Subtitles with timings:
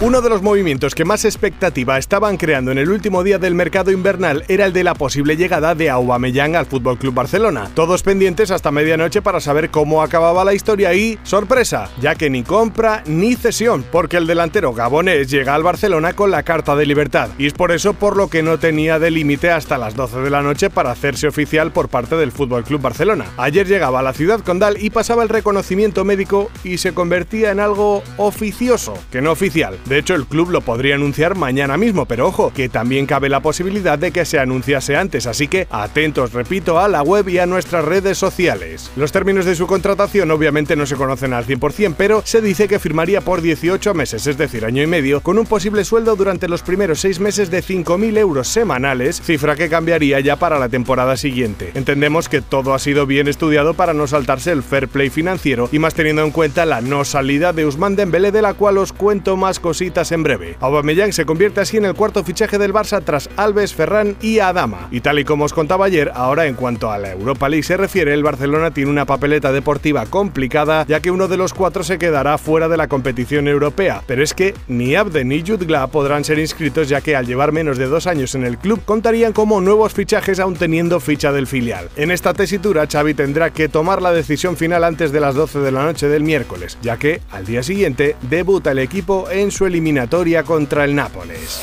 [0.01, 3.91] Uno de los movimientos que más expectativa estaban creando en el último día del mercado
[3.91, 7.69] invernal era el de la posible llegada de Aubameyang al Fútbol Club Barcelona.
[7.75, 12.41] Todos pendientes hasta medianoche para saber cómo acababa la historia y sorpresa, ya que ni
[12.41, 17.30] compra ni cesión, porque el delantero gabonés llega al Barcelona con la carta de libertad
[17.38, 20.31] y es por eso por lo que no tenía de límite hasta las 12 de
[20.31, 23.25] la noche para hacerse oficial por parte del Fútbol Club Barcelona.
[23.38, 27.59] Ayer llegaba a la ciudad condal y pasaba el reconocimiento médico y se convertía en
[27.59, 29.77] algo oficioso, que no oficial.
[29.92, 33.42] De hecho, el club lo podría anunciar mañana mismo, pero ojo, que también cabe la
[33.42, 37.45] posibilidad de que se anunciase antes, así que atentos, repito, a la web y a
[37.45, 38.89] nuestras redes sociales.
[38.95, 42.80] Los términos de su contratación obviamente no se conocen al 100%, pero se dice que
[42.80, 46.61] firmaría por 18 meses, es decir, año y medio, con un posible sueldo durante los
[46.61, 51.72] primeros 6 meses de 5.000 euros semanales, cifra que cambiaría ya para la temporada siguiente.
[51.73, 55.80] Entendemos que todo ha sido bien estudiado para no saltarse el fair play financiero y
[55.80, 59.36] más teniendo en cuenta la no salida de Usman Dembélé de la cual os cuento
[59.36, 60.57] más cositas en breve.
[60.59, 64.87] Aubameyang se convierte así en el cuarto fichaje del Barça tras Alves, Ferran y Adama.
[64.91, 67.77] Y tal y como os contaba ayer, ahora en cuanto a la Europa League se
[67.77, 71.97] refiere, el Barcelona tiene una papeleta deportiva complicada, ya que uno de los cuatro se
[71.97, 74.03] quedará fuera de la competición europea.
[74.05, 77.80] Pero es que ni Abde ni Jutgla podrán ser inscritos, ya que al llevar menos
[77.80, 81.89] de dos años en el club contarían como nuevos fichajes aún teniendo ficha del filial.
[81.95, 85.71] En esta tesitura, Xavi tendrá que tomar la decisión final antes de las 12 de
[85.71, 90.43] la noche del miércoles, ya que al día siguiente debuta el equipo en su eliminatoria
[90.43, 91.59] contra el Nápoles.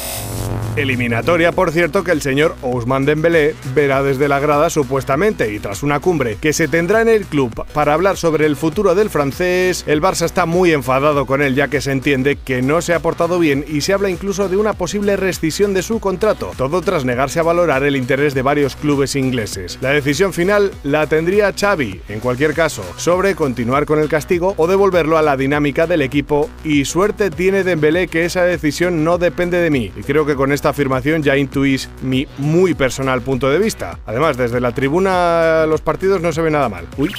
[0.78, 5.82] Eliminatoria, por cierto, que el señor Ousmane Dembélé verá desde la grada supuestamente y tras
[5.82, 9.84] una cumbre que se tendrá en el club para hablar sobre el futuro del francés,
[9.86, 13.00] el Barça está muy enfadado con él ya que se entiende que no se ha
[13.00, 17.04] portado bien y se habla incluso de una posible rescisión de su contrato, todo tras
[17.04, 19.78] negarse a valorar el interés de varios clubes ingleses.
[19.80, 24.66] La decisión final la tendría Xavi, en cualquier caso, sobre continuar con el castigo o
[24.66, 26.48] devolverlo a la dinámica del equipo.
[26.64, 29.92] Y suerte tiene Dembélé que esa decisión no depende de mí.
[29.96, 33.98] Y creo que con esta afirmación ya intuís mi muy personal punto de vista.
[34.06, 36.86] Además, desde la tribuna los partidos no se ve nada mal.
[36.96, 37.12] Uy.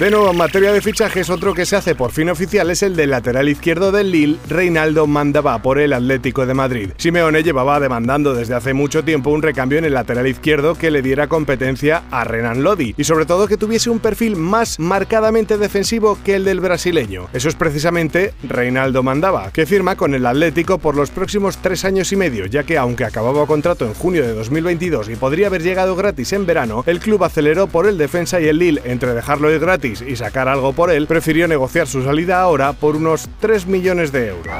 [0.00, 2.96] De nuevo, en materia de fichajes, otro que se hace por fin oficial es el
[2.96, 6.92] del lateral izquierdo del Lille, Reinaldo Mandaba, por el Atlético de Madrid.
[6.96, 11.02] Simeone llevaba demandando desde hace mucho tiempo un recambio en el lateral izquierdo que le
[11.02, 16.18] diera competencia a Renan Lodi y sobre todo que tuviese un perfil más marcadamente defensivo
[16.24, 17.28] que el del brasileño.
[17.34, 22.10] Eso es precisamente Reinaldo Mandaba, que firma con el Atlético por los próximos tres años
[22.10, 25.94] y medio, ya que aunque acababa contrato en junio de 2022 y podría haber llegado
[25.94, 29.60] gratis en verano, el club aceleró por el defensa y el Lille entre dejarlo ir
[29.60, 34.12] gratis y sacar algo por él, prefirió negociar su salida ahora por unos 3 millones
[34.12, 34.54] de euros.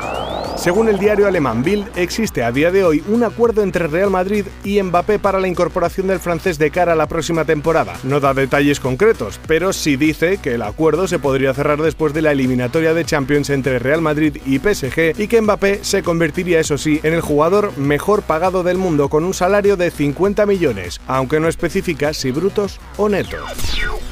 [0.57, 4.45] Según el diario alemán Bild, existe a día de hoy un acuerdo entre Real Madrid
[4.63, 7.95] y Mbappé para la incorporación del francés de cara a la próxima temporada.
[8.03, 12.23] No da detalles concretos, pero sí dice que el acuerdo se podría cerrar después de
[12.23, 16.77] la eliminatoria de Champions entre Real Madrid y PSG y que Mbappé se convertiría, eso
[16.77, 21.41] sí, en el jugador mejor pagado del mundo con un salario de 50 millones, aunque
[21.41, 23.41] no especifica si brutos o netos.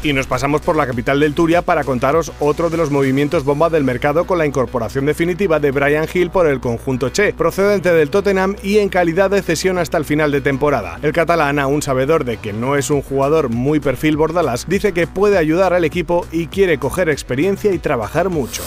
[0.03, 3.71] Y nos pasamos por la capital del Turia para contaros otro de los movimientos bomba
[3.71, 8.11] del mercado con la incorporación definitiva de Brian Hill por el conjunto Che, procedente del
[8.11, 10.99] Tottenham y en calidad de cesión hasta el final de temporada.
[11.01, 15.07] El catalán, aún sabedor de que no es un jugador muy perfil bordalás, dice que
[15.07, 18.63] puede ayudar al equipo y quiere coger experiencia y trabajar mucho.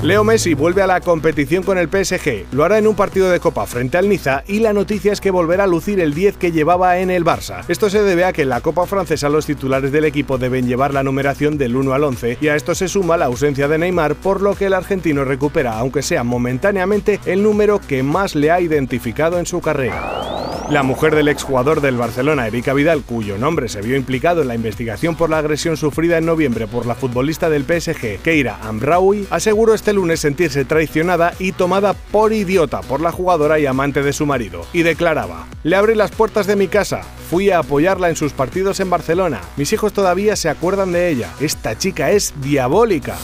[0.00, 3.40] Leo Messi vuelve a la competición con el PSG, lo hará en un partido de
[3.40, 6.52] Copa frente al Niza y la noticia es que volverá a lucir el 10 que
[6.52, 7.64] llevaba en el Barça.
[7.66, 10.94] Esto se debe a que en la Copa francesa los titulares del equipo deben llevar
[10.94, 14.14] la numeración del 1 al 11 y a esto se suma la ausencia de Neymar
[14.14, 18.60] por lo que el argentino recupera, aunque sea momentáneamente, el número que más le ha
[18.60, 20.37] identificado en su carrera.
[20.70, 24.54] La mujer del exjugador del Barcelona, Erika Vidal, cuyo nombre se vio implicado en la
[24.54, 29.72] investigación por la agresión sufrida en noviembre por la futbolista del PSG, Keira Amraoui, aseguró
[29.72, 34.26] este lunes sentirse traicionada y tomada por idiota por la jugadora y amante de su
[34.26, 37.00] marido, y declaraba: Le abrí las puertas de mi casa,
[37.30, 39.40] fui a apoyarla en sus partidos en Barcelona.
[39.56, 41.30] Mis hijos todavía se acuerdan de ella.
[41.40, 43.16] Esta chica es diabólica.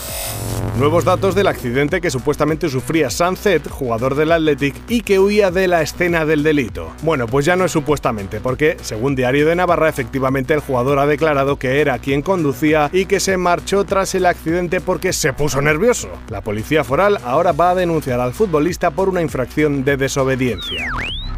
[0.78, 5.68] Nuevos datos del accidente que supuestamente sufría Sunset, jugador del Athletic, y que huía de
[5.68, 6.90] la escena del delito.
[7.02, 11.06] Bueno, pues ya no es supuestamente, porque, según Diario de Navarra, efectivamente el jugador ha
[11.06, 15.62] declarado que era quien conducía y que se marchó tras el accidente porque se puso
[15.62, 16.08] nervioso.
[16.28, 20.88] La policía foral ahora va a denunciar al futbolista por una infracción de desobediencia.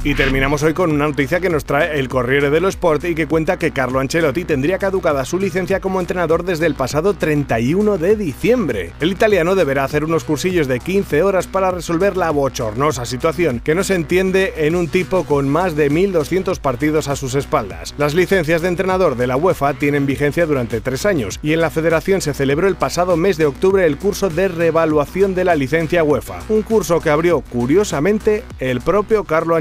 [0.04, 3.26] Y terminamos hoy con una noticia que nos trae el Corriere dello Sport y que
[3.26, 8.14] cuenta que Carlo Ancelotti tendría caducada su licencia como entrenador desde el pasado 31 de
[8.14, 8.93] diciembre.
[9.00, 13.75] El italiano deberá hacer unos cursillos de 15 horas para resolver la bochornosa situación que
[13.75, 17.94] no se entiende en un tipo con más de 1.200 partidos a sus espaldas.
[17.98, 21.70] Las licencias de entrenador de la UEFA tienen vigencia durante tres años y en la
[21.70, 26.04] federación se celebró el pasado mes de octubre el curso de revaluación de la licencia
[26.04, 29.56] UEFA, un curso que abrió curiosamente el propio Carlo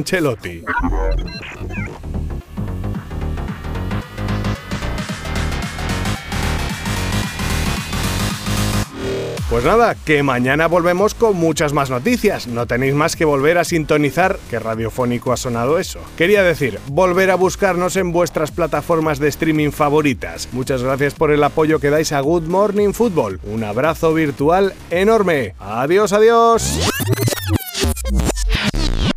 [9.50, 12.48] Pues nada, que mañana volvemos con muchas más noticias.
[12.48, 16.00] No tenéis más que volver a sintonizar, que radiofónico ha sonado eso.
[16.18, 20.50] Quería decir, volver a buscarnos en vuestras plataformas de streaming favoritas.
[20.51, 23.39] Muchas gracias por el apoyo que dais a Good Morning Football.
[23.44, 25.54] Un abrazo virtual enorme.
[25.60, 26.89] Adiós, adiós.